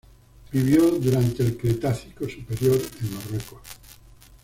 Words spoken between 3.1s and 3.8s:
Marruecos.